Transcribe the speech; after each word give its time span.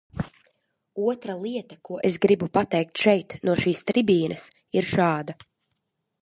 Otra 1.09 1.35
lieta, 1.43 1.77
ko 1.87 1.99
es 2.09 2.17
gribu 2.23 2.47
pateikt 2.59 3.03
šeit, 3.05 3.37
no 3.49 3.55
šīs 3.61 3.87
tribīnes, 3.93 4.49
ir 4.83 4.91
šāda. 4.95 5.39